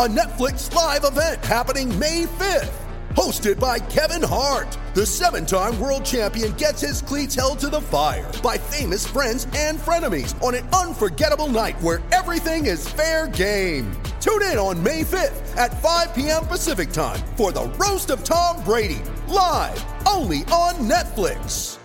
[0.00, 2.72] a Netflix live event happening May 5th.
[3.10, 7.82] Hosted by Kevin Hart, the seven time world champion gets his cleats held to the
[7.82, 13.92] fire by famous friends and frenemies on an unforgettable night where everything is fair game.
[14.22, 16.46] Tune in on May 5th at 5 p.m.
[16.46, 21.76] Pacific time for the Roast of Tom Brady, live only on Netflix.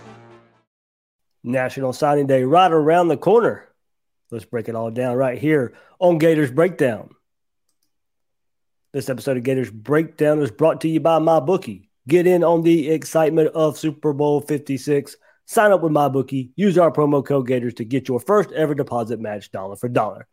[1.44, 3.68] National Signing Day right around the corner.
[4.30, 7.10] Let's break it all down right here on Gators Breakdown.
[8.96, 11.88] This episode of Gators Breakdown is brought to you by MyBookie.
[12.08, 15.16] Get in on the excitement of Super Bowl 56.
[15.44, 16.52] Sign up with MyBookie.
[16.56, 20.26] Use our promo code Gators to get your first ever deposit match dollar for dollar.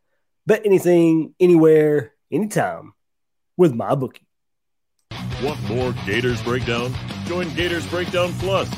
[0.47, 2.93] Bet anything, anywhere, anytime
[3.57, 4.23] with MyBookie.
[5.43, 6.95] Want more Gators Breakdown?
[7.25, 8.69] Join Gators Breakdown Plus.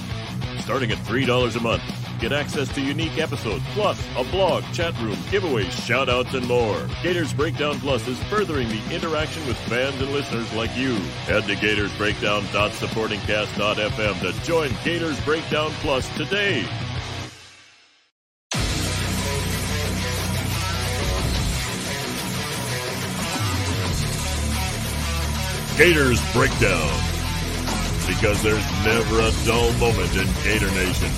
[0.61, 1.83] Starting at $3 a month,
[2.19, 6.88] get access to unique episodes, plus a blog, chat room, giveaways, shoutouts, and more.
[7.03, 10.95] Gators Breakdown Plus is furthering the interaction with fans and listeners like you.
[11.25, 16.66] Head to GatorsBreakdown.supportingcast.fm to join Gators Breakdown Plus today.
[25.77, 27.02] Gators Breakdown.
[28.07, 31.09] Because there's never a dull moment in Gator Nation.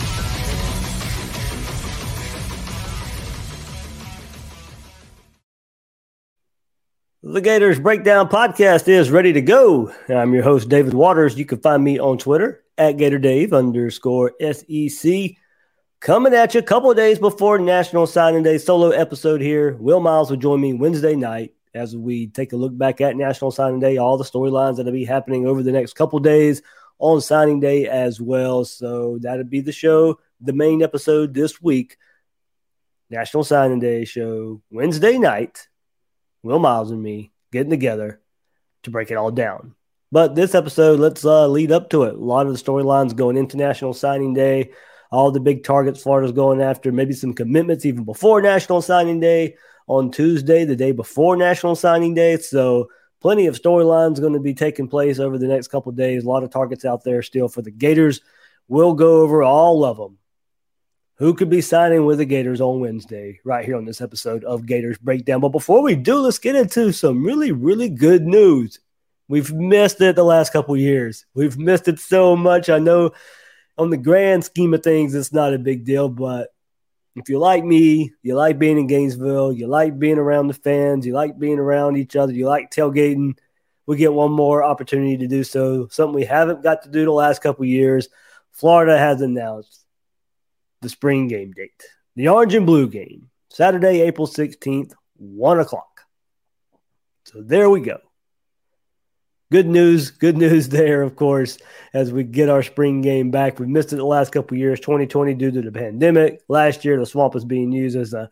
[7.37, 9.93] The Gators Breakdown podcast is ready to go.
[10.09, 11.37] I'm your host, David Waters.
[11.37, 15.35] You can find me on Twitter at GatorDave underscore SEC.
[15.99, 19.75] Coming at you a couple of days before National Signing Day solo episode here.
[19.75, 23.51] Will Miles will join me Wednesday night as we take a look back at National
[23.51, 26.63] Signing Day, all the storylines that'll be happening over the next couple days
[26.97, 28.65] on signing day as well.
[28.65, 31.97] So that'll be the show, the main episode this week.
[33.11, 35.67] National Signing Day show Wednesday night.
[36.43, 38.21] Will Miles and me getting together
[38.83, 39.75] to break it all down.
[40.11, 42.15] But this episode, let's uh, lead up to it.
[42.15, 44.71] A lot of the storylines going into National Signing Day,
[45.11, 49.55] all the big targets Florida's going after, maybe some commitments even before National Signing Day
[49.87, 52.37] on Tuesday, the day before National Signing Day.
[52.37, 56.23] So plenty of storylines going to be taking place over the next couple days.
[56.23, 58.21] A lot of targets out there still for the Gators.
[58.69, 60.17] We'll go over all of them.
[61.19, 64.67] Who could be signing with the Gators on Wednesday, right here on this episode of
[64.67, 65.41] Gators Breakdown.
[65.41, 68.79] But before we do, let's get into some really, really good news.
[69.27, 71.25] We've missed it the last couple years.
[71.33, 72.69] We've missed it so much.
[72.69, 73.13] I know
[73.79, 76.49] on the grand scheme of things, it's not a big deal, but
[77.15, 81.03] if you like me, you like being in Gainesville, you like being around the fans,
[81.03, 83.39] you like being around each other, you like tailgating,
[83.87, 85.87] we get one more opportunity to do so.
[85.87, 88.07] Something we haven't got to do the last couple years.
[88.51, 89.86] Florida has announced
[90.81, 91.83] the spring game date,
[92.15, 96.01] the orange and blue game, Saturday, April 16th, 1 o'clock.
[97.25, 97.99] So there we go.
[99.51, 101.57] Good news, good news there, of course,
[101.93, 103.59] as we get our spring game back.
[103.59, 106.41] We missed it the last couple years, 2020 due to the pandemic.
[106.47, 108.29] Last year, the swamp was being used as a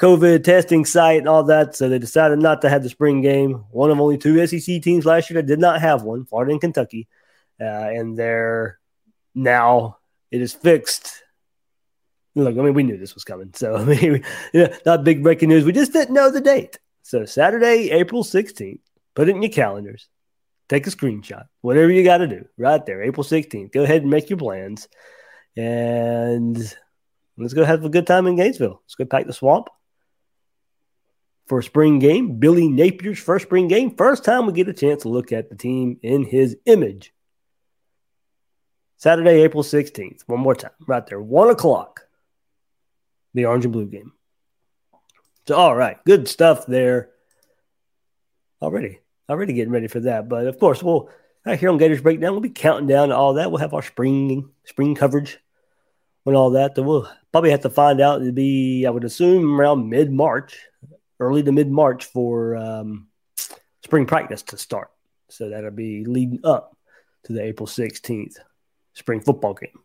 [0.00, 1.76] COVID testing site and all that.
[1.76, 3.64] So they decided not to have the spring game.
[3.70, 6.60] One of only two SEC teams last year that did not have one, Florida and
[6.60, 7.08] Kentucky.
[7.60, 8.78] Uh, and they're
[9.34, 9.98] now
[10.30, 11.21] it is fixed.
[12.34, 13.52] Look, I mean, we knew this was coming.
[13.54, 15.64] So, I mean, yeah, not big breaking news.
[15.64, 16.78] We just didn't know the date.
[17.02, 18.80] So, Saturday, April 16th,
[19.14, 20.08] put it in your calendars.
[20.68, 23.72] Take a screenshot, whatever you got to do right there, April 16th.
[23.72, 24.88] Go ahead and make your plans.
[25.56, 26.56] And
[27.36, 28.80] let's go have a good time in Gainesville.
[28.84, 29.68] Let's go pack the swamp
[31.46, 32.38] for a spring game.
[32.38, 33.94] Billy Napier's first spring game.
[33.94, 37.12] First time we get a chance to look at the team in his image.
[38.96, 40.22] Saturday, April 16th.
[40.26, 42.06] One more time, right there, one o'clock.
[43.34, 44.12] The orange and blue game.
[45.46, 47.10] So, all right, good stuff there.
[48.60, 50.28] Already, already getting ready for that.
[50.28, 51.10] But of course, we'll
[51.44, 53.50] right here on Gators Breakdown, we'll be counting down all that.
[53.50, 55.38] We'll have our spring spring coverage
[56.26, 56.74] and all that.
[56.74, 58.20] Then we'll probably have to find out.
[58.20, 60.58] It'd be, I would assume, around mid March,
[61.18, 63.08] early to mid March for um,
[63.84, 64.90] spring practice to start.
[65.28, 66.76] So that'll be leading up
[67.24, 68.36] to the April 16th
[68.94, 69.78] spring football game.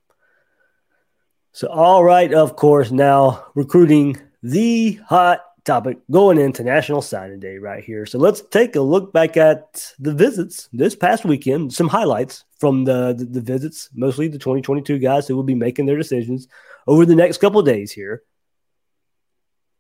[1.52, 7.58] So, all right, of course, now recruiting the hot topic going into National Signing Day
[7.58, 8.06] right here.
[8.06, 12.86] So, let's take a look back at the visits this past weekend, some highlights from
[12.86, 16.48] the, the, the visits, mostly the 2022 guys who will be making their decisions
[16.86, 18.24] over the next couple days here.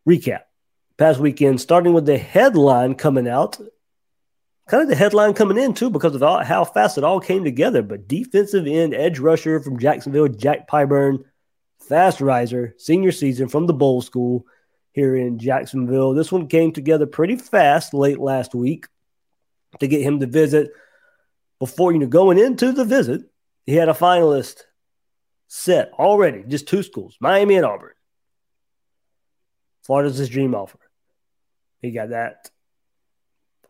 [0.07, 0.41] Recap
[0.97, 3.59] past weekend, starting with the headline coming out.
[4.67, 7.43] Kind of the headline coming in, too, because of all, how fast it all came
[7.43, 7.81] together.
[7.81, 11.23] But defensive end edge rusher from Jacksonville, Jack Pyburn
[11.87, 14.45] fast riser, senior season from the bowl school
[14.91, 16.13] here in Jacksonville.
[16.13, 18.87] This one came together pretty fast late last week
[19.79, 20.71] to get him to visit.
[21.59, 23.21] Before you know, going into the visit,
[23.65, 24.61] he had a finalist
[25.47, 27.93] set already, just two schools, Miami and Auburn.
[29.83, 30.79] Florida's his dream offer.
[31.81, 32.49] He got that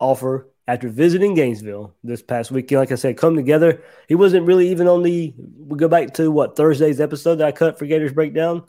[0.00, 2.78] offer after visiting Gainesville this past weekend.
[2.78, 3.82] Like I said, come together.
[4.06, 5.34] He wasn't really even on the.
[5.66, 8.64] We go back to what Thursday's episode that I cut for Gators Breakdown.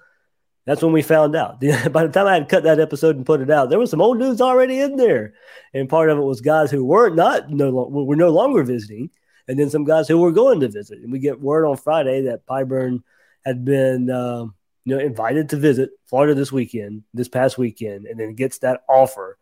[0.65, 1.59] That's when we found out.
[1.91, 4.01] By the time I had cut that episode and put it out, there was some
[4.01, 5.33] old dudes already in there,
[5.73, 9.09] and part of it was guys who weren't not no longer were no longer visiting,
[9.49, 10.99] and then some guys who were going to visit.
[10.99, 13.03] And we get word on Friday that Pyburn
[13.45, 14.09] had been.
[14.09, 14.55] Um,
[14.85, 18.81] you know, invited to visit Florida this weekend, this past weekend, and then gets that
[18.89, 19.37] offer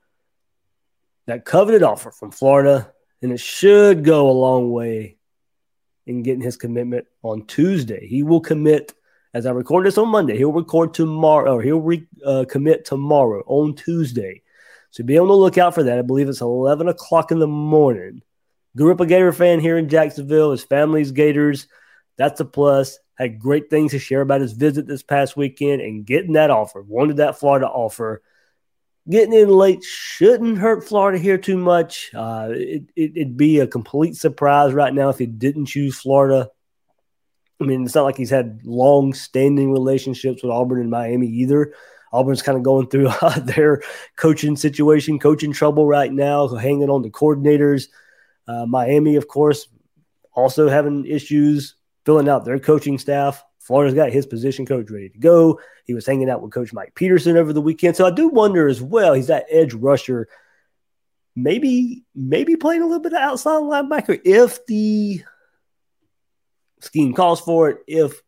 [1.27, 2.91] that coveted offer from Florida,
[3.21, 5.17] and it should go a long way
[6.05, 8.07] in getting his commitment on Tuesday.
[8.07, 8.93] He will commit
[9.33, 10.37] as I record this on Monday.
[10.37, 14.41] He'll record tomorrow, or he'll re, uh, commit tomorrow on Tuesday.
[14.89, 15.99] So be on the lookout for that.
[15.99, 18.23] I believe it's 11 o'clock in the morning.
[18.75, 20.51] Grew up a Gator fan here in Jacksonville.
[20.51, 21.67] His family's Gators.
[22.17, 22.97] That's a plus.
[23.15, 26.81] Had great things to share about his visit this past weekend and getting that offer.
[26.81, 28.21] Wanted that Florida offer
[29.09, 32.11] getting in late shouldn't hurt Florida here too much.
[32.13, 36.49] Uh, it, it, would be a complete surprise right now if he didn't choose Florida.
[37.59, 41.73] I mean, it's not like he's had long standing relationships with Auburn and Miami either.
[42.13, 43.81] Auburn's kind of going through uh, their
[44.15, 47.87] coaching situation, coaching trouble right now, hanging on the coordinators.
[48.47, 49.67] Uh, Miami, of course,
[50.33, 51.75] also having issues
[52.05, 53.43] filling out their coaching staff.
[53.67, 55.59] Florida's got his position coach ready to go.
[55.83, 57.97] He was hanging out with Coach Mike Peterson over the weekend.
[57.97, 60.29] So I do wonder as well, he's that edge rusher,
[61.35, 65.21] maybe, maybe playing a little bit of outside linebacker if the
[66.79, 68.21] scheme calls for it, if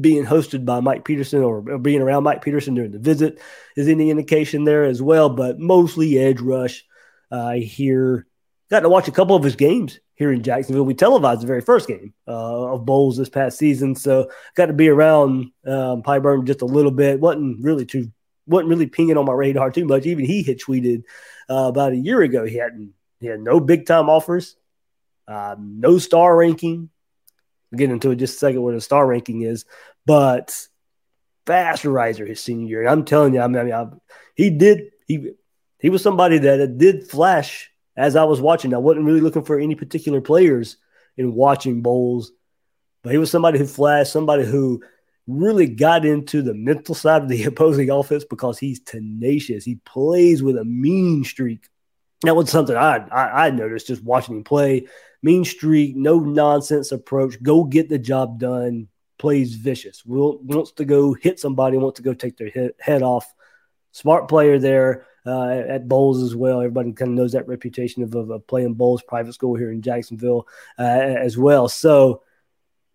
[0.00, 3.38] being hosted by Mike Peterson or being around Mike Peterson during the visit
[3.76, 6.82] is any indication there as well, but mostly edge rush.
[7.30, 8.26] Uh, I hear
[8.70, 10.84] got to watch a couple of his games here in Jacksonville.
[10.84, 14.72] We televised the very first game uh, of Bolles this past season, so got to
[14.72, 17.20] be around um, Pyburn just a little bit.
[17.20, 18.10] wasn't really too
[18.46, 20.06] wasn't really pinging on my radar too much.
[20.06, 21.02] Even he had tweeted
[21.50, 24.56] uh, about a year ago he hadn't he had no big time offers,
[25.28, 26.90] uh, no star ranking.
[27.70, 29.64] We'll get into it just a second what a star ranking is,
[30.06, 30.66] but
[31.44, 32.80] fast riser his senior year.
[32.80, 33.86] And I'm telling you, I mean, I mean I,
[34.34, 35.32] he did he
[35.78, 39.58] he was somebody that did flash as I was watching, I wasn't really looking for
[39.58, 40.76] any particular players
[41.16, 42.32] in watching Bolles,
[43.02, 44.82] but he was somebody who flashed, somebody who
[45.26, 49.64] really got into the mental side of the opposing offense because he's tenacious.
[49.64, 51.68] He plays with a mean streak.
[52.22, 54.86] That was something I, I, I noticed just watching him play.
[55.22, 57.42] Mean streak, no nonsense approach.
[57.42, 58.88] Go get the job done.
[59.18, 60.04] Plays vicious.
[60.04, 61.78] Will wants to go hit somebody.
[61.78, 63.32] Wants to go take their head, head off.
[63.92, 66.60] Smart player there uh, at Bolles as well.
[66.60, 69.82] Everybody kind of knows that reputation of, of, of playing Bolles private school here in
[69.82, 70.46] Jacksonville
[70.78, 71.68] uh, as well.
[71.68, 72.22] So,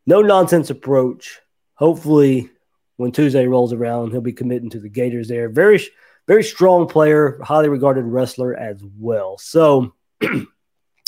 [0.05, 1.39] no nonsense approach.
[1.75, 2.49] Hopefully,
[2.97, 5.49] when Tuesday rolls around, he'll be committing to the Gators there.
[5.49, 5.83] Very,
[6.27, 9.37] very strong player, highly regarded wrestler as well.
[9.37, 9.93] So,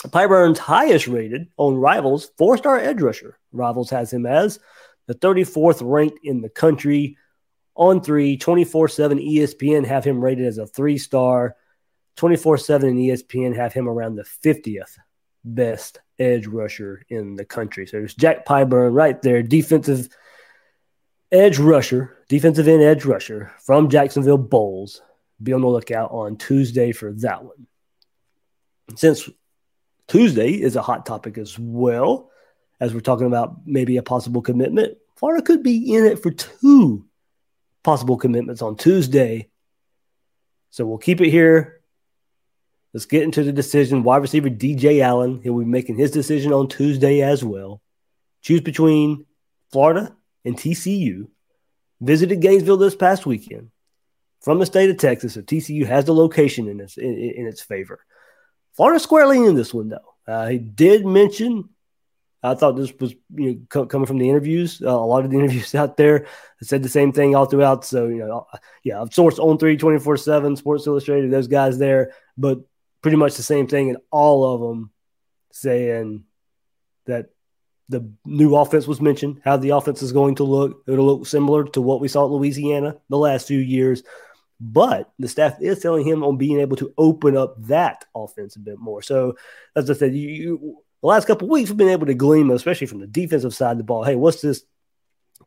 [0.08, 3.40] Pyburn's highest rated on Rivals, four star edge rusher.
[3.52, 4.60] Rivals has him as
[5.08, 7.18] the 34th ranked in the country
[7.76, 11.56] on three, 24 7 ESPN have him rated as a three star.
[12.16, 14.98] 24 7 and ESPN have him around the 50th
[15.44, 17.88] best edge rusher in the country.
[17.88, 20.10] So there's Jack Pyburn right there, defensive
[21.32, 25.02] edge rusher, defensive end edge rusher from Jacksonville Bolles.
[25.42, 27.68] Be on the lookout on Tuesday for that one.
[28.96, 29.30] Since
[30.08, 32.30] Tuesday is a hot topic as well,
[32.80, 37.06] as we're talking about maybe a possible commitment, Florida could be in it for two
[37.84, 39.50] possible commitments on Tuesday.
[40.70, 41.82] So we'll keep it here.
[42.94, 44.04] Let's get into the decision.
[44.04, 47.82] Wide receiver DJ Allen, he'll be making his decision on Tuesday as well.
[48.42, 49.26] Choose between
[49.72, 51.28] Florida and TCU.
[52.02, 53.72] Visited Gainesville this past weekend
[54.42, 55.34] from the state of Texas.
[55.34, 58.06] So TCU has the location in its in, in its favor.
[58.76, 60.14] Florida squarely in this one though.
[60.28, 61.70] Uh, he did mention
[62.44, 64.82] I thought this was you know, co- coming from the interviews.
[64.82, 66.28] Uh, a lot of the interviews out there
[66.62, 67.86] said the same thing all throughout.
[67.86, 68.48] So, you know,
[68.84, 72.60] yeah, I've sourced on 3 24 7, Sports Illustrated, those guys there, but
[73.02, 74.92] pretty much the same thing in all of them
[75.52, 76.24] saying
[77.06, 77.30] that
[77.90, 80.84] the new offense was mentioned, how the offense is going to look.
[80.88, 84.04] It'll look similar to what we saw at Louisiana the last few years.
[84.60, 88.60] But the staff is telling him on being able to open up that offense a
[88.60, 89.02] bit more.
[89.02, 89.36] So,
[89.76, 93.02] as I said, you the last couple weeks we've been able to glean, especially from
[93.02, 94.06] the defensive side of the ball.
[94.06, 94.64] Hey, what's this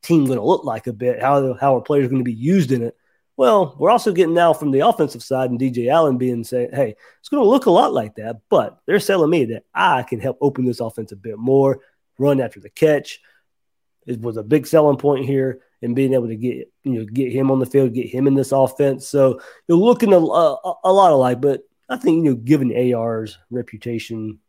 [0.03, 1.23] team going to look like a bit?
[1.23, 2.97] How how are players going to be used in it?
[3.39, 6.95] Well, we're also getting now from the offensive side and DJ Allen being saying, hey,
[7.21, 10.21] it's going to look a lot like that, but they're telling me that I can
[10.21, 11.81] help open this offense a bit more,
[12.19, 13.21] run after the catch.
[14.07, 17.33] It was a big selling point here and being able to get you know get
[17.33, 19.09] him on the field, get him in this offense.
[19.09, 23.39] So you're looking a, a, a lot alike, but I think you know given AR's
[23.51, 24.41] reputation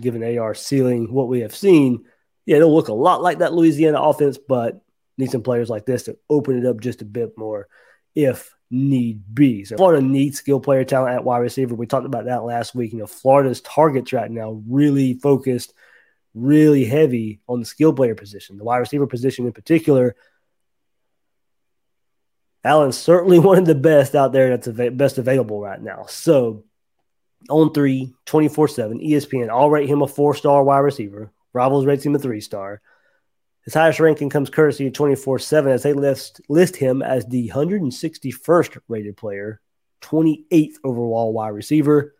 [0.00, 2.04] given AR ceiling, what we have seen,
[2.46, 4.80] yeah, it'll look a lot like that Louisiana offense, but
[5.18, 7.68] need some players like this to open it up just a bit more
[8.14, 9.64] if need be.
[9.64, 11.74] So Florida needs skill player talent at wide receiver.
[11.74, 12.92] We talked about that last week.
[12.92, 15.72] You know, Florida's targets right now really focused,
[16.34, 20.16] really heavy on the skill player position, the wide receiver position in particular.
[22.64, 26.06] Allen's certainly one of the best out there that's av- best available right now.
[26.08, 26.64] So
[27.48, 29.00] on three, 24 7.
[29.00, 31.32] ESPN I'll rate him a four star wide receiver.
[31.52, 32.80] Rivals rates him a three star.
[33.68, 37.50] His highest ranking comes courtesy of 24 7 as they list, list him as the
[37.54, 39.60] 161st rated player,
[40.00, 42.14] 28th overall wide receiver.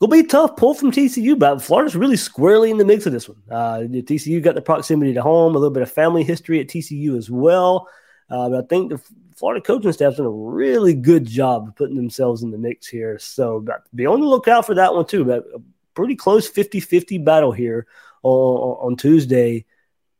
[0.00, 3.12] Will be a tough pull from TCU, but Florida's really squarely in the mix of
[3.12, 3.42] this one.
[3.50, 6.68] Uh, the TCU got the proximity to home, a little bit of family history at
[6.68, 7.88] TCU as well.
[8.30, 9.00] Uh, but I think the
[9.40, 13.18] Florida coaching staff's done a really good job of putting themselves in the mix here.
[13.18, 15.24] So be on the lookout for that one too.
[15.24, 15.62] But a
[15.94, 17.86] pretty close 50-50 battle here
[18.22, 19.64] on, on Tuesday.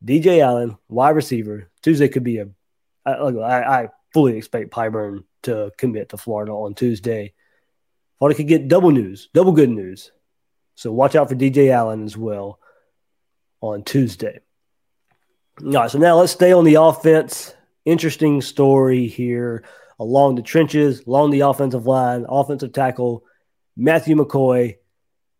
[0.02, 1.70] DJ Allen, wide receiver.
[1.82, 2.48] Tuesday could be a.
[3.04, 7.34] I, I fully expect Pyburn to commit to Florida on Tuesday.
[8.18, 10.12] Florida could get double news, double good news.
[10.76, 12.58] So watch out for DJ Allen as well
[13.60, 14.40] on Tuesday.
[15.62, 17.54] All right, so now let's stay on the offense
[17.90, 19.64] interesting story here
[19.99, 23.25] along the trenches, along the offensive line, offensive tackle,
[23.76, 24.76] Matthew McCoy.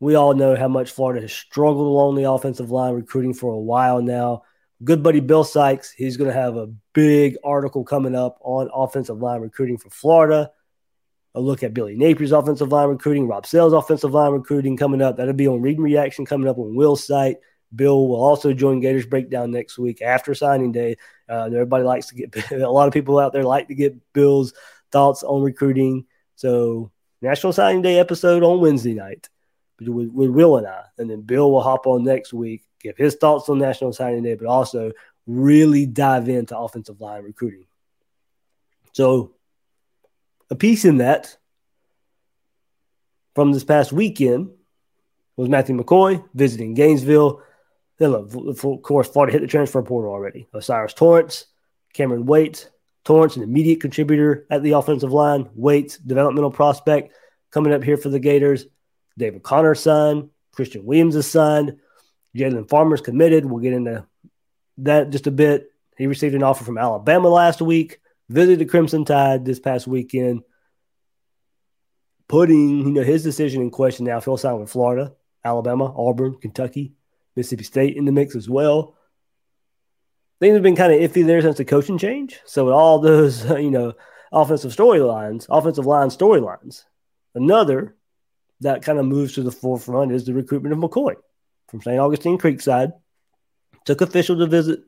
[0.00, 3.61] We all know how much Florida has struggled along the offensive line recruiting for a
[3.61, 4.42] while now.
[4.83, 9.19] Good buddy Bill Sykes, he's going to have a big article coming up on offensive
[9.19, 10.50] line recruiting for Florida.
[11.35, 15.16] A look at Billy Napier's offensive line recruiting, Rob Sale's offensive line recruiting coming up.
[15.19, 17.37] That'll be on Read and Reaction coming up on Will's site.
[17.74, 20.96] Bill will also join Gators Breakdown next week after signing day.
[21.28, 24.52] Uh, everybody likes to get a lot of people out there like to get Bill's
[24.90, 26.06] thoughts on recruiting.
[26.36, 26.90] So
[27.22, 29.28] National Signing Day episode on Wednesday night
[29.80, 33.14] with, with Will and I, and then Bill will hop on next week, give his
[33.14, 34.92] thoughts on National Signing Day, but also
[35.26, 37.66] really dive into offensive line recruiting.
[38.92, 39.34] So
[40.50, 41.36] a piece in that
[43.34, 44.50] from this past weekend
[45.36, 47.42] was Matthew McCoy visiting Gainesville
[48.00, 50.49] then of course, Florida hit the transfer portal already.
[50.54, 51.45] O'Cyrus Torrence,
[51.95, 52.71] Kamryn Waites,
[53.04, 55.50] Torrence, an immediate contributor at the offensive line.
[55.54, 57.14] Waites, developmental prospect,
[57.50, 58.64] coming up here for the Gators.
[59.19, 60.30] David Connor signed.
[60.52, 61.76] Christian Williams signed.
[62.35, 63.45] Jalen Farmer's committed.
[63.45, 64.07] We'll get into
[64.78, 65.71] that just a bit.
[65.99, 68.00] He received an offer from Alabama last week.
[68.30, 70.40] Visited the Crimson Tide this past weekend.
[72.28, 74.16] Putting you know his decision in question now.
[74.16, 75.12] If he'll sign with Florida,
[75.45, 76.95] Alabama, Auburn, Kentucky,
[77.40, 78.94] Mississippi State in the mix as well.
[80.40, 82.38] Things have been kind of iffy there since the coaching change.
[82.44, 83.94] So with all those, you know,
[84.30, 86.85] offensive storylines, offensive line storylines,
[87.35, 87.97] another
[88.61, 91.14] that kind of moves to the forefront is the recruitment of McCoy
[91.68, 91.99] from St.
[91.99, 92.92] Augustine Creekside.
[93.87, 94.80] Took official to visit,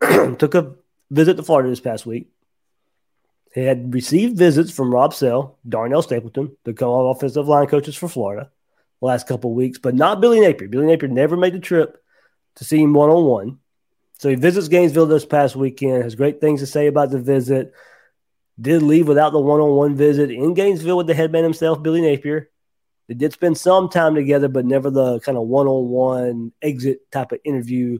[0.38, 0.76] took a
[1.10, 2.30] visit to Florida this past week.
[3.52, 8.50] He had received visits from Rob Sale, Darnell Stapleton, the co-offensive line coaches for Florida
[9.00, 10.68] last couple of weeks, but not Billy Napier.
[10.68, 12.02] Billy Napier never made the trip
[12.56, 13.58] to see him one on one.
[14.18, 17.72] So he visits Gainesville this past weekend, has great things to say about the visit.
[18.60, 22.00] Did leave without the one on one visit in Gainesville with the headman himself, Billy
[22.00, 22.50] Napier.
[23.08, 27.10] They did spend some time together, but never the kind of one on one exit
[27.10, 27.98] type of interview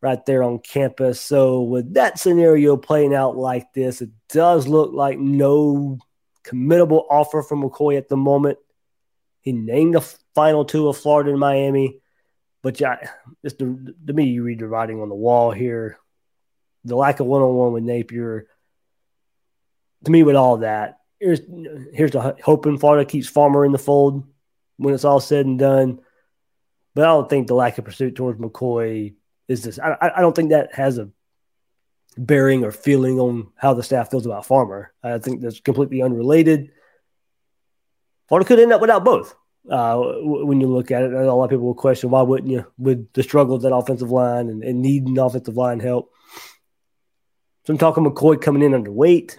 [0.00, 1.20] right there on campus.
[1.20, 5.98] So, with that scenario playing out like this, it does look like no
[6.44, 8.58] committable offer from McCoy at the moment.
[9.48, 10.02] He named the
[10.34, 12.02] final two of Florida and Miami.
[12.62, 12.98] But yeah,
[13.42, 15.98] just to, to me, you read the writing on the wall here.
[16.84, 18.46] The lack of one on one with Napier.
[20.04, 21.40] To me, with all that, here's
[21.94, 24.22] here's the hoping Florida keeps Farmer in the fold
[24.76, 26.00] when it's all said and done.
[26.94, 29.14] But I don't think the lack of pursuit towards McCoy
[29.48, 29.78] is this.
[29.78, 31.08] I, I don't think that has a
[32.18, 34.92] bearing or feeling on how the staff feels about Farmer.
[35.02, 36.72] I think that's completely unrelated.
[38.28, 39.34] Florida could end up without both.
[39.70, 42.66] Uh, when you look at it, a lot of people will question why wouldn't you
[42.78, 46.10] with the struggles that offensive line and, and needing offensive line help.
[47.64, 49.36] So I'm talking McCoy coming in underweight,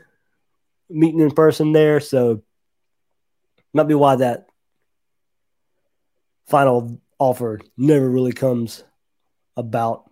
[0.89, 1.99] meeting in person there.
[1.99, 2.43] So
[3.73, 4.47] might be why that
[6.47, 8.83] final offer never really comes
[9.57, 10.09] about.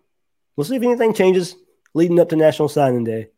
[0.56, 1.56] We'll see if anything changes
[1.94, 3.30] leading up to National Signing Day.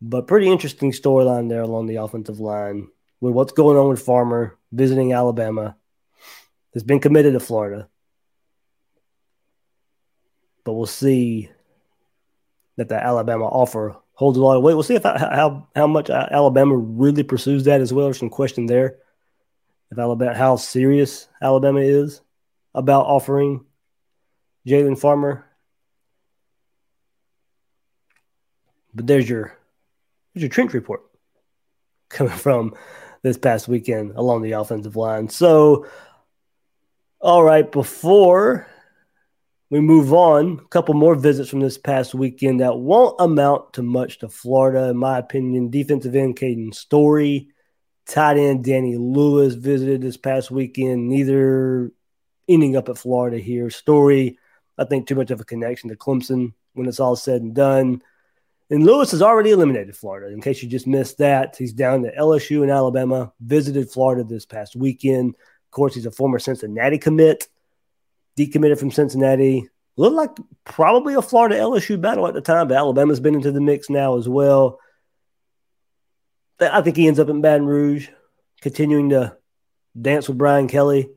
[0.00, 2.88] But pretty interesting storyline there along the offensive line
[3.20, 5.76] with what's going on with Farmer visiting Alabama.
[6.74, 7.88] Has been committed to Florida.
[10.64, 11.50] But we'll see
[12.76, 14.74] that the Alabama offer holds a lot of weight.
[14.74, 18.06] We'll see if how how much uh, Alabama really pursues that as well.
[18.06, 18.98] There's some question there.
[19.90, 22.20] If Alabama, how serious Alabama is
[22.74, 23.64] about offering
[24.66, 25.46] Jalen Farmer.
[28.94, 29.56] But there's your
[30.34, 31.02] there's your trench report
[32.08, 32.74] coming from
[33.22, 35.28] this past weekend along the offensive line.
[35.28, 35.86] So,
[37.20, 38.68] all right, before
[39.70, 43.82] we move on, a couple more visits from this past weekend that won't amount to
[43.82, 45.70] much to Florida, in my opinion.
[45.70, 47.48] Defensive end Caden Story,
[48.06, 51.08] tight end Danny Lewis visited this past weekend.
[51.08, 51.92] Neither
[52.48, 53.68] ending up at Florida here.
[53.68, 54.38] Story,
[54.78, 58.02] I think, too much of a connection to Clemson when it's all said and done.
[58.70, 60.32] And Lewis has already eliminated Florida.
[60.32, 64.44] In case you just missed that, he's down to LSU and Alabama, visited Florida this
[64.44, 65.30] past weekend.
[65.30, 67.48] Of course, he's a former Cincinnati commit,
[68.36, 69.68] decommitted from Cincinnati.
[69.96, 70.30] Looked like
[70.64, 74.18] probably a Florida LSU battle at the time, but Alabama's been into the mix now
[74.18, 74.78] as well.
[76.60, 78.08] I think he ends up in Baton Rouge,
[78.60, 79.36] continuing to
[80.00, 81.08] dance with Brian Kelly.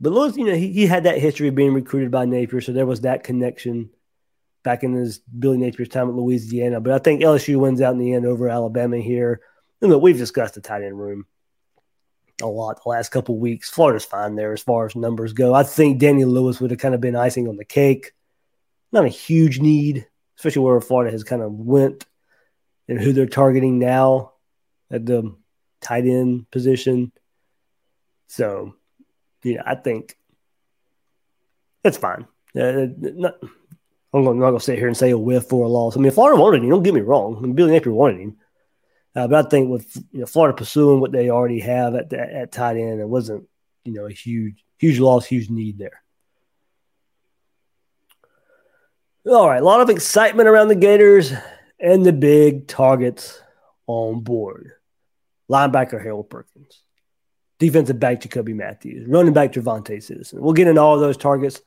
[0.00, 2.72] But Lewis, you know, he, he had that history of being recruited by Napier, so
[2.72, 3.90] there was that connection
[4.68, 6.78] back in his Billy Napier's time at Louisiana.
[6.78, 9.40] But I think LSU wins out in the end over Alabama here.
[9.80, 11.24] And look, we've discussed the tight end room
[12.42, 13.70] a lot the last couple weeks.
[13.70, 15.54] Florida's fine there as far as numbers go.
[15.54, 18.12] I think Danny Lewis would have kind of been icing on the cake.
[18.92, 22.04] Not a huge need, especially where Florida has kind of went
[22.88, 24.32] and who they're targeting now
[24.90, 25.34] at the
[25.80, 27.10] tight end position.
[28.26, 28.74] So,
[29.42, 30.18] yeah, I think
[31.82, 32.26] it's fine.
[32.54, 33.36] Uh, not,
[34.12, 35.96] I'm not going to sit here and say a whiff for a loss.
[35.96, 36.70] I mean, Florida wanted him.
[36.70, 37.36] Don't get me wrong.
[37.36, 38.36] I mean, Billy Napier wanted him.
[39.14, 42.20] Uh, but I think with you know, Florida pursuing what they already have at the,
[42.20, 43.48] at tight end, it wasn't
[43.84, 46.02] you know a huge huge loss, huge need there.
[49.26, 51.32] All right, a lot of excitement around the Gators
[51.80, 53.42] and the big targets
[53.86, 54.72] on board.
[55.50, 56.82] Linebacker Harold Perkins,
[57.58, 60.40] defensive back Jacoby Matthews, running back Javante Citizen.
[60.40, 61.60] We'll get into all those targets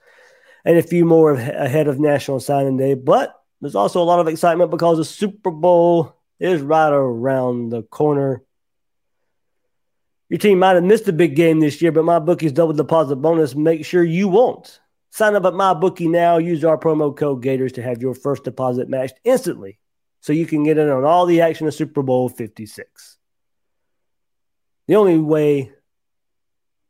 [0.66, 2.94] and a few more ahead of National Signing Day.
[2.94, 7.84] But there's also a lot of excitement because the Super Bowl is right around the
[7.84, 8.44] corner.
[10.30, 13.54] Your team might have missed a big game this year, but MyBookie's double deposit bonus.
[13.54, 14.80] Make sure you won't.
[15.10, 16.38] Sign up at MyBookie now.
[16.38, 19.78] Use our promo code Gators to have your first deposit matched instantly,
[20.22, 23.18] so you can get in on all the action of Super Bowl 56.
[24.88, 25.74] The only way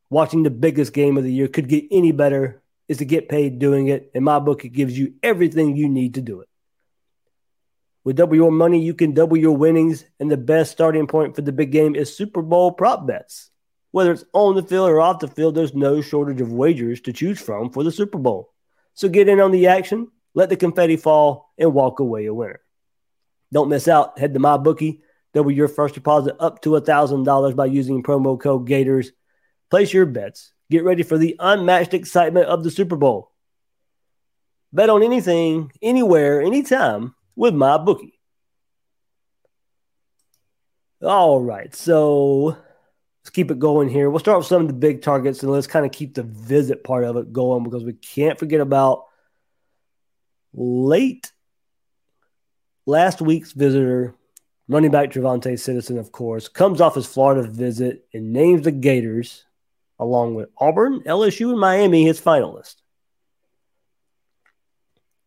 [0.08, 2.61] watching the biggest game of the year could get any better
[2.92, 4.10] is to get paid doing it.
[4.14, 6.48] In my book, it gives you everything you need to do it.
[8.04, 10.04] With double your money, you can double your winnings.
[10.20, 13.50] And the best starting point for the big game is Super Bowl prop bets.
[13.92, 17.12] Whether it's on the field or off the field, there's no shortage of wagers to
[17.12, 18.52] choose from for the Super Bowl.
[18.94, 22.60] So get in on the action, let the confetti fall, and walk away a winner.
[23.52, 24.18] Don't miss out.
[24.18, 25.00] Head to MyBookie.
[25.32, 29.12] Double your first deposit up to $1,000 by using promo code Gators.
[29.70, 33.30] Place your bets Get ready for the unmatched excitement of the Super Bowl.
[34.72, 38.14] Bet on anything, anywhere, anytime with MyBookie.
[41.02, 42.56] All right, so
[43.22, 44.08] let's keep it going here.
[44.08, 46.84] We'll start with some of the big targets and let's kind of keep the visit
[46.84, 49.04] part of it going because we can't forget about
[50.54, 51.32] late
[52.86, 54.14] last week's visitor,
[54.68, 59.44] running back Javante Citizen, of course, comes off his Florida visit and names the Gators
[60.02, 62.76] along with Auburn, LSU, and Miami, his finalist.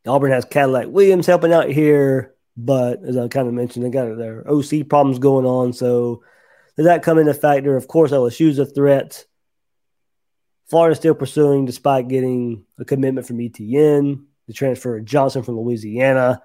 [0.05, 4.17] Auburn has Cadillac Williams helping out here, but as I kind of mentioned, they got
[4.17, 5.73] their OC problems going on.
[5.73, 6.23] So
[6.77, 7.75] does that come into factor?
[7.75, 9.25] Of course, LSU's a threat.
[10.69, 16.41] Florida's still pursuing despite getting a commitment from ETN, the transfer of Johnson from Louisiana.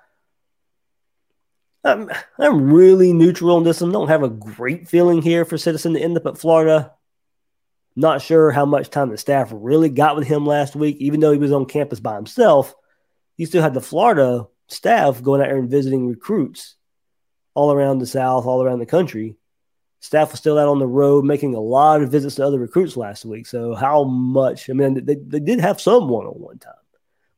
[1.82, 3.80] I'm, I'm really neutral on this.
[3.82, 6.92] I don't have a great feeling here for Citizen to end up at Florida
[8.00, 11.32] Not sure how much time the staff really got with him last week, even though
[11.32, 12.74] he was on campus by himself.
[13.36, 16.76] He still had the Florida staff going out there and visiting recruits
[17.52, 19.36] all around the South, all around the country.
[20.00, 22.96] Staff was still out on the road making a lot of visits to other recruits
[22.96, 23.46] last week.
[23.46, 24.70] So, how much?
[24.70, 26.72] I mean, they, they did have some one on one time,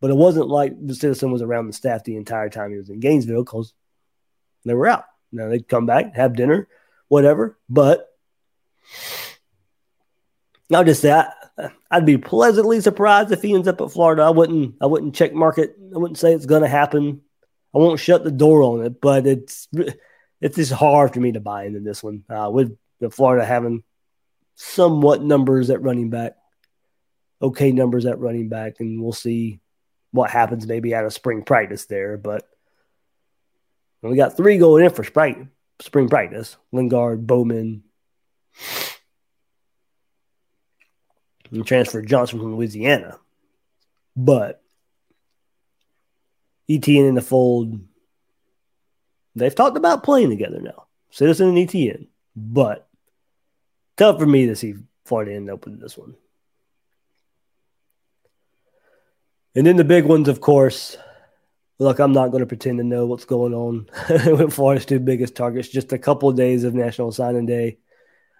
[0.01, 2.89] but it wasn't like the citizen was around the staff the entire time he was
[2.89, 3.75] in Gainesville because
[4.65, 5.07] they were out.
[5.33, 6.69] Now they'd come back, have dinner,
[7.09, 7.59] whatever.
[7.69, 8.09] But
[10.75, 11.31] I'll just say I,
[11.91, 14.23] I'd be pleasantly surprised if he ends up at Florida.
[14.23, 15.77] I wouldn't I wouldn't check market.
[15.95, 17.21] I wouldn't say it's going to happen.
[17.75, 19.69] I won't shut the door on it, but it's
[20.41, 23.83] it's just hard for me to buy into this one uh, with the Florida having
[24.55, 26.37] somewhat numbers at running back,
[27.41, 29.61] okay numbers at running back, and we'll see
[30.11, 32.17] what happens maybe out of spring practice there.
[32.17, 32.49] But
[34.03, 37.85] we got three going in for spring spring practice: Lingard, Bowman,
[41.53, 43.19] and transfer Johnson from Louisiana.
[44.17, 44.63] But
[46.69, 47.81] ETN in the fold.
[49.35, 52.09] They've talked about playing together now, Citizen and ETN.
[52.35, 52.89] But
[53.97, 56.15] tough for me to see Florida end up with this one.
[59.55, 60.97] And then the big ones, of course.
[61.79, 65.35] Look, I'm not going to pretend to know what's going on with Florida's two biggest
[65.35, 65.69] targets.
[65.69, 67.79] Just a couple of days of National Signing Day.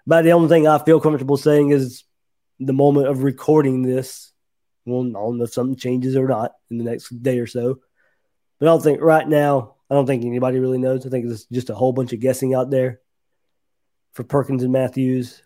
[0.07, 2.03] But the only thing I feel comfortable saying is
[2.59, 4.31] the moment of recording this.
[4.85, 7.79] Well, I don't know if something changes or not in the next day or so.
[8.59, 11.05] But I don't think right now, I don't think anybody really knows.
[11.05, 12.99] I think it's just a whole bunch of guessing out there
[14.13, 15.41] for Perkins and Matthews.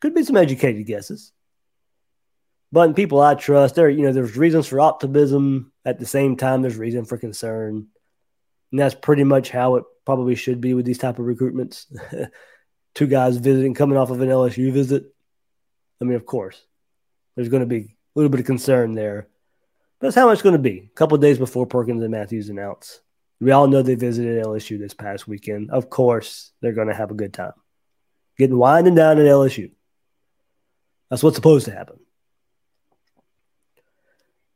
[0.00, 1.32] Could be some educated guesses.
[2.70, 5.72] But people I trust, there, you know, there's reasons for optimism.
[5.84, 7.86] At the same time, there's reason for concern.
[8.70, 11.86] And that's pretty much how it probably should be with these type of recruitments.
[12.94, 15.14] Two guys visiting, coming off of an LSU visit.
[16.00, 16.62] I mean, of course,
[17.34, 19.28] there's going to be a little bit of concern there.
[20.00, 20.88] That's how much it's going to be.
[20.92, 23.00] A couple days before Perkins and Matthews announce.
[23.40, 25.70] We all know they visited LSU this past weekend.
[25.70, 27.52] Of course, they're going to have a good time.
[28.36, 29.72] Getting winding down at LSU.
[31.10, 31.98] That's what's supposed to happen.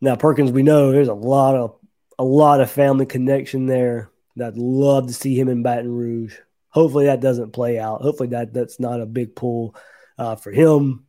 [0.01, 1.77] Now Perkins, we know there's a lot of
[2.19, 4.11] a lot of family connection there.
[4.41, 6.37] I'd love to see him in Baton Rouge.
[6.69, 8.03] Hopefully that doesn't play out.
[8.03, 9.77] Hopefully that that's not a big pull
[10.19, 11.07] uh, for him.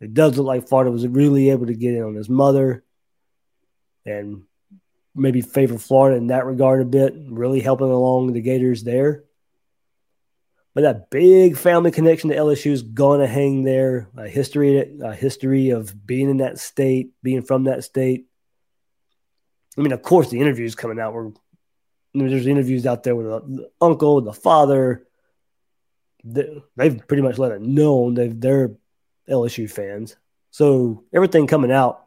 [0.00, 2.84] It does look like Florida was really able to get in on his mother
[4.04, 4.42] and
[5.14, 9.24] maybe favor Florida in that regard a bit, really helping along the Gators there.
[10.74, 14.08] But that big family connection to LSU is going to hang there.
[14.18, 18.26] A history, a history of being in that state, being from that state.
[19.78, 21.32] I mean, of course, the interviews coming out were
[22.12, 25.06] there's interviews out there with the uncle, the father.
[26.24, 28.72] They've pretty much let it known they've, they're
[29.28, 30.16] LSU fans.
[30.50, 32.06] So everything coming out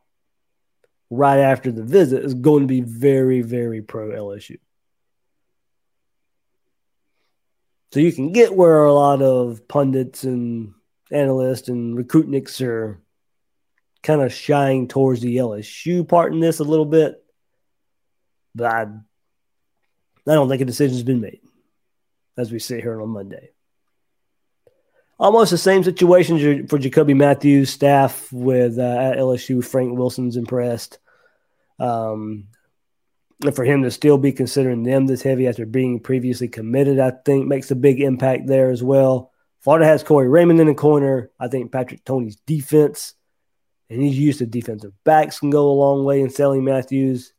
[1.10, 4.58] right after the visit is going to be very, very pro LSU.
[7.92, 10.74] So you can get where a lot of pundits and
[11.12, 13.02] analysts and recruitniks are
[14.04, 17.24] kind of shying towards the LSU part in this a little bit.
[18.54, 21.42] But I, I don't think a decision's been made
[22.38, 23.52] as we sit here on Monday.
[25.20, 29.64] Almost the same situation for Jacoby Matthews' staff with uh, at LSU.
[29.64, 30.98] Frank Wilson's impressed.
[31.78, 32.48] Um,
[33.44, 37.12] and for him to still be considering them this heavy after being previously committed, I
[37.12, 39.32] think makes a big impact there as well.
[39.62, 41.32] Florida has Corey Raymond in the corner.
[41.40, 43.14] I think Patrick Toney's defense
[43.90, 47.34] and he's used to defensive backs can go a long way in selling Matthews.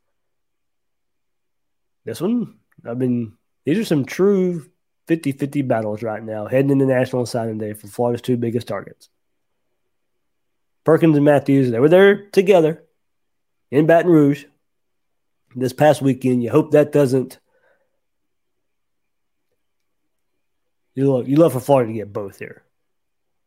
[2.04, 4.69] This one, I mean, these are some true
[5.10, 9.08] 50 50 battles right now, heading into National Signing Day for Florida's two biggest targets.
[10.84, 12.84] Perkins and Matthews, they were there together
[13.72, 14.44] in Baton Rouge
[15.56, 16.44] this past weekend.
[16.44, 17.40] You hope that doesn't.
[20.94, 22.62] You love, you love for Florida to get both here.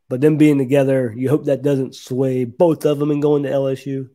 [0.09, 3.49] But them being together, you hope that doesn't sway both of them and going to
[3.49, 4.09] LSU.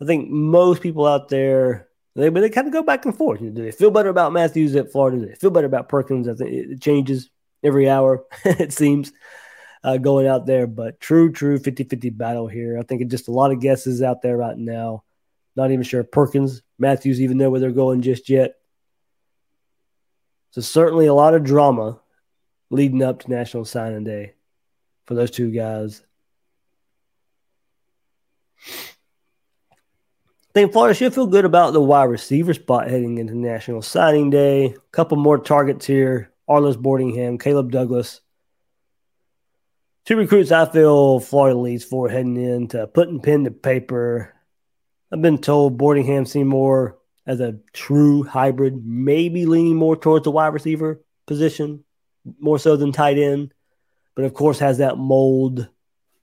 [0.00, 3.40] I think most people out there, they, but they kind of go back and forth.
[3.40, 5.18] Do they feel better about Matthews at Florida?
[5.18, 6.28] Do they feel better about Perkins?
[6.28, 7.30] I think it changes
[7.62, 9.12] every hour, it seems,
[9.82, 10.66] uh, going out there.
[10.66, 12.78] But true, true 50 50 battle here.
[12.78, 15.04] I think it's just a lot of guesses out there right now.
[15.56, 18.54] Not even sure Perkins, Matthews even know where they're going just yet.
[20.50, 22.00] So certainly a lot of drama
[22.70, 24.34] leading up to National Signing Day
[25.06, 26.02] for those two guys.
[30.54, 34.66] Think Florida should feel good about the wide receiver spot heading into National Signing Day.
[34.66, 36.30] A couple more targets here.
[36.46, 38.20] Arlis Boardingham, Caleb Douglas.
[40.04, 44.34] Two recruits I feel Florida leads for heading into putting pen to paper.
[45.10, 50.52] I've been told Boardingham Seymour as a true hybrid, maybe leaning more towards the wide
[50.52, 51.84] receiver position,
[52.38, 53.54] more so than tight end,
[54.14, 55.68] but of course has that mold,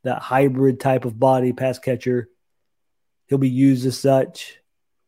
[0.04, 2.30] that hybrid type of body, pass catcher.
[3.30, 4.58] He'll be used as such.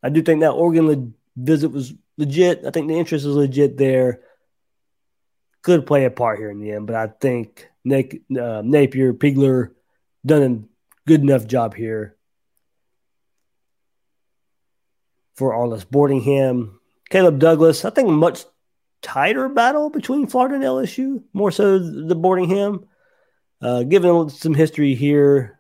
[0.04, 2.64] I do think that Oregon le- visit was legit.
[2.66, 4.22] I think the interest is legit there.
[5.64, 9.72] Could play a part here in the end, but I think Nick, uh, Napier, Peagler
[10.26, 12.16] done a good enough job here
[15.36, 16.74] for Arlis Boardingham.
[17.10, 18.46] Caleb Douglas, I think much
[19.02, 22.88] tighter battle between Florida and LSU, more so the Boardingham.
[23.62, 25.60] Uh, given some history here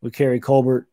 [0.00, 0.88] with Keary Colbert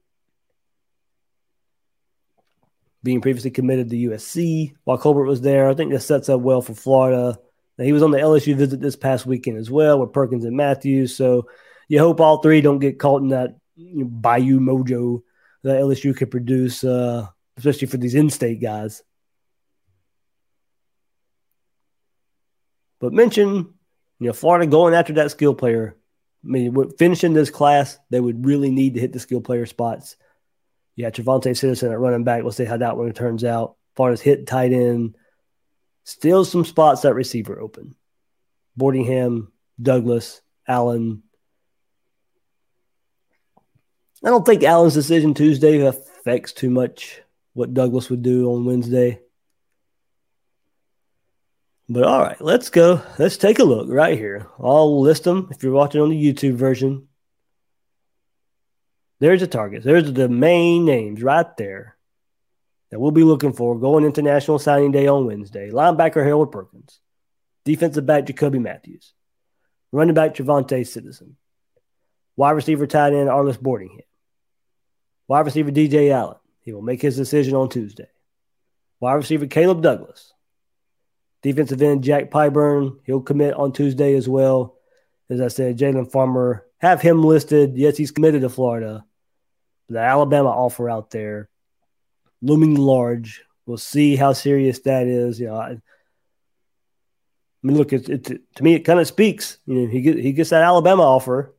[3.04, 6.62] being previously committed to USC while Colbert was there, I think this sets up well
[6.62, 7.38] for Florida.
[7.78, 10.56] Now, he was on the LSU visit this past weekend as well with Perkins and
[10.56, 11.16] Matthews.
[11.16, 11.48] So
[11.89, 15.22] you hope all three don't get caught in that you know, Bayou mojo
[15.63, 19.04] that LSU could produce, uh, especially for these in-state guys.
[23.00, 23.74] But mention,
[24.20, 25.98] you know, Florida going after that skill player.
[26.44, 30.16] I mean, finishing this class, they would really need to hit the skill player spots.
[30.96, 32.44] Yeah, Trevonte Citizen at running back.
[32.44, 33.76] We'll see how that one turns out.
[33.96, 35.16] Florida's hit tight end.
[36.04, 37.96] Still some spots at receiver open.
[38.78, 39.48] Boardingham,
[39.82, 41.24] Douglas, Allen.
[44.24, 47.22] I don't think Allen's decision Tuesday affects too much
[47.54, 49.20] what Douglas would do on Wednesday.
[51.90, 53.02] But all right, let's go.
[53.20, 54.48] Let's take a look right here.
[54.60, 57.08] I'll list them if you're watching on the YouTube version.
[59.19, 59.86] There's the targets.
[59.86, 61.95] There's the main names right there
[62.89, 65.71] that we'll be looking for going into National Signing Day on Wednesday.
[65.71, 66.99] Linebacker Harold Perkins,
[67.65, 69.13] defensive back Jacoby Matthews,
[69.91, 71.36] running back Trevonte Citizen,
[72.36, 74.02] wide receiver tight end Arlis Boardingham,
[75.28, 76.38] wide receiver DJ Allen.
[76.62, 78.08] He will make his decision on Tuesday.
[78.99, 80.34] Wide receiver Caleb Douglas,
[81.41, 82.97] defensive end Jack Pyburn.
[83.06, 84.76] He'll commit on Tuesday as well.
[85.30, 87.78] As I said, Jalen Farmer have him listed.
[87.78, 89.06] Yes, he's committed to Florida.
[89.88, 91.50] The Alabama offer out there
[92.41, 93.41] looming large.
[93.65, 95.39] We'll see how serious that is.
[95.39, 95.80] You know, I, I
[97.63, 99.60] mean, look, it, it, to me, it kind of speaks.
[99.65, 101.56] You know, he get, he gets that Alabama offer.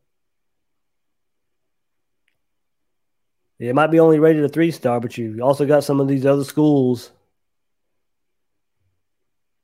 [3.57, 6.25] It might be only rated a three star, but you also got some of these
[6.25, 7.11] other schools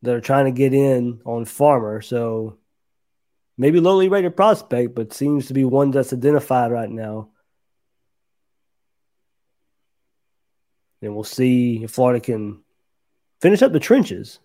[0.02, 2.02] that are trying to get in on Farmer.
[2.02, 2.58] So
[3.62, 7.30] maybe lowly rated prospect, but seems to be one that's identified right now.
[11.04, 12.63] And we'll see if Florida can
[13.39, 14.39] finish up the trenches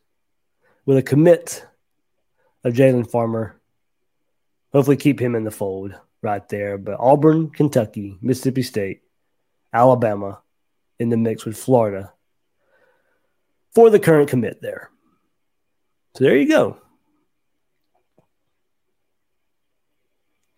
[0.85, 1.65] with a commit
[2.63, 3.59] of Jalen Farmer.
[4.75, 6.77] Hopefully, keep him in the fold right there.
[6.77, 9.01] But Auburn, Kentucky, Mississippi State,
[9.73, 10.43] Alabama
[10.99, 12.13] in the mix with Florida
[13.75, 14.91] for the current commit there.
[16.17, 16.77] So there you go.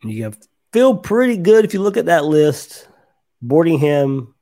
[0.03, 0.33] You
[0.73, 2.89] feel pretty good if you look at that list.
[3.45, 4.35] Boardingham,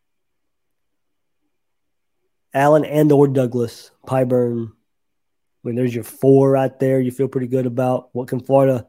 [2.53, 4.69] Allen, and or Douglas, Pyburn.
[4.69, 7.01] I mean, there's your four right there.
[7.01, 8.87] You feel pretty good about what can Florida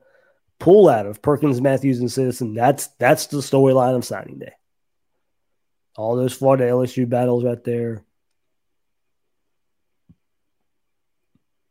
[0.60, 2.54] pull out of Perkins, Matthews, and Citizen.
[2.54, 4.54] That's that's the storyline of signing day.
[5.96, 8.04] All those Florida LSU battles right there.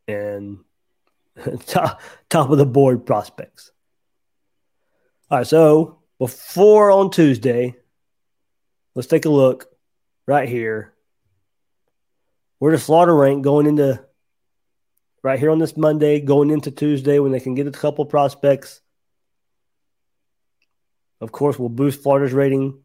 [0.08, 0.58] And
[1.66, 3.72] top, top of the board prospects.
[5.28, 7.74] All right, so before on Tuesday,
[8.94, 9.66] let's take a look
[10.24, 10.94] right here.
[12.60, 14.04] Where does Florida rank going into
[15.24, 18.80] right here on this Monday, going into Tuesday when they can get a couple prospects?
[21.20, 22.84] Of course, we'll boost Florida's rating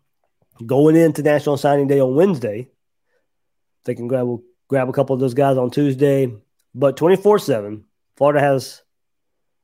[0.65, 2.69] going into National Signing Day on Wednesday.
[3.85, 6.33] They can grab grab a couple of those guys on Tuesday,
[6.73, 7.85] but twenty four seven,
[8.17, 8.81] Florida has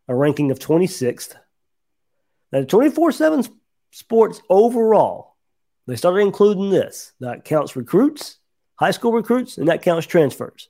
[0.08, 1.36] a ranking of twenty sixth
[2.52, 3.44] now, 24 7
[3.92, 5.36] sports overall,
[5.86, 7.14] they started including this.
[7.20, 8.38] That counts recruits,
[8.76, 10.70] high school recruits, and that counts transfers.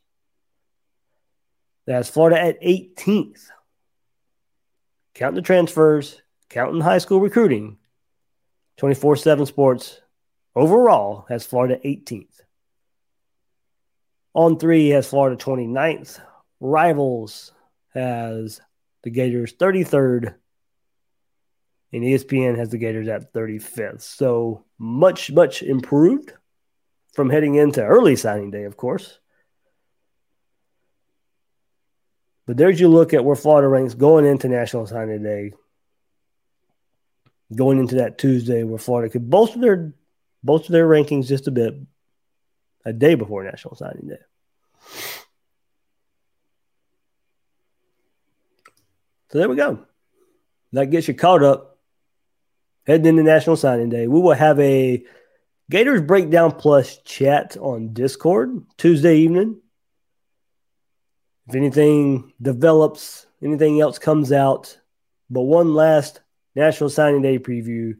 [1.86, 3.48] That's Florida at 18th.
[5.14, 7.78] Counting the transfers, counting high school recruiting,
[8.78, 10.02] 24 7 sports
[10.56, 12.42] overall has Florida 18th.
[14.34, 16.20] On three has Florida 29th.
[16.60, 17.52] Rivals
[17.94, 18.62] has
[19.04, 20.36] the Gators 33rd
[21.94, 24.02] and ESPN has the Gators at 35th.
[24.02, 26.34] So much, much improved
[27.14, 29.20] from heading into early signing day, of course.
[32.46, 35.54] But there's you look at where Florida ranks going into National Signing Day.
[37.56, 39.94] going into that Tuesday where Florida could bolster their
[40.44, 41.76] bolster their rankings just a bit
[42.86, 44.20] a day before National Signing Day.
[49.30, 49.86] So there we go.
[50.74, 51.77] That gets you caught up.
[52.88, 55.04] Heading into National Signing Day, we will have a
[55.70, 59.60] Gators Breakdown Plus chat on Discord Tuesday evening.
[61.50, 64.80] If anything develops, anything else comes out,
[65.30, 66.22] but one last
[66.56, 67.98] National Signing Day preview.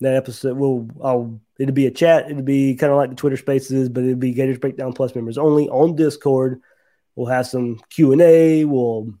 [0.00, 2.28] That episode will I'll it'll be a chat.
[2.28, 5.38] It'll be kind of like the Twitter Spaces, but it'll be Gators Breakdown Plus members
[5.38, 6.60] only on Discord.
[7.14, 8.64] We'll have some Q and A.
[8.64, 9.14] We'll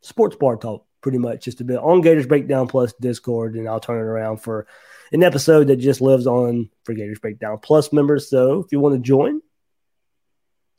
[0.00, 3.78] sports bar talk pretty much just a bit on Gators Breakdown Plus Discord, and I'll
[3.78, 4.66] turn it around for
[5.12, 8.28] an episode that just lives on for Gators Breakdown Plus members.
[8.28, 9.40] So if you want to join,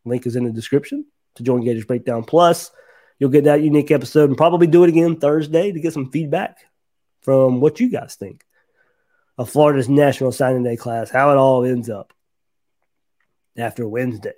[0.03, 2.71] link is in the description to join Gators Breakdown Plus.
[3.19, 6.57] You'll get that unique episode and probably do it again Thursday to get some feedback
[7.21, 8.43] from what you guys think
[9.37, 12.11] of Florida's National Signing Day class, how it all ends up
[13.57, 14.35] after Wednesday.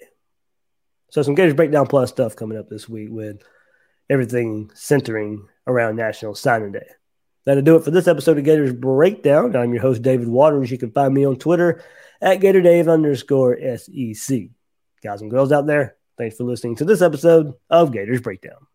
[1.09, 3.41] So some Gators Breakdown Plus stuff coming up this week with
[4.09, 6.87] everything centering around National Signing Day.
[7.45, 9.55] That'll do it for this episode of Gators Breakdown.
[9.55, 10.71] I'm your host, David Waters.
[10.71, 11.83] You can find me on Twitter
[12.21, 14.49] at GatorDave underscore SEC.
[15.01, 18.68] Guys and girls out there, thanks for listening to this episode of Gators Breakdown.